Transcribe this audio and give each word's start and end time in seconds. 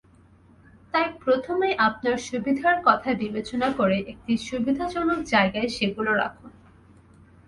তাই 0.93 1.07
প্রথমেই 1.19 1.73
আপনার 1.79 2.17
সুবিধার 2.19 2.77
কথা 2.85 3.09
বিবেচনা 3.13 3.67
করে 3.71 3.97
একটি 4.07 4.33
সুবিধাজনক 4.37 5.19
জায়গায় 5.23 5.69
সেগুলো 5.69 6.11
রাখুন। 6.13 6.51